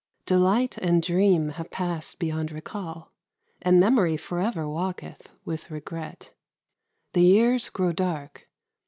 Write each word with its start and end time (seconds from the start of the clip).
Delight 0.25 0.79
and 0.79 0.99
dream 1.03 1.49
Have 1.49 1.69
passed 1.69 2.17
beyond 2.17 2.51
recall, 2.51 3.11
and 3.61 3.79
Memory 3.79 4.17
Forever 4.17 4.67
walketh 4.67 5.31
with 5.45 5.69
Regret. 5.69 6.33
The 7.13 7.21
years 7.21 7.69
Grow 7.69 7.91
dark. 7.91 8.49